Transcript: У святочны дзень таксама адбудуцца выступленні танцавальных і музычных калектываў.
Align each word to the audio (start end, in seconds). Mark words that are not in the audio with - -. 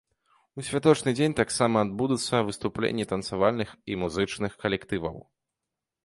У 0.61 0.63
святочны 0.67 1.11
дзень 1.17 1.33
таксама 1.39 1.83
адбудуцца 1.85 2.35
выступленні 2.47 3.05
танцавальных 3.11 3.69
і 3.91 3.97
музычных 4.05 4.51
калектываў. 4.65 5.15